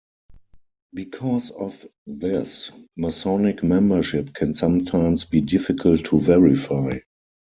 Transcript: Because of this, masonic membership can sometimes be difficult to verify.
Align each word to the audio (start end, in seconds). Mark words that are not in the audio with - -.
Because 0.95 1.51
of 1.51 1.85
this, 2.07 2.71
masonic 2.97 3.61
membership 3.61 4.33
can 4.33 4.55
sometimes 4.55 5.25
be 5.25 5.41
difficult 5.41 6.05
to 6.05 6.19
verify. 6.19 6.97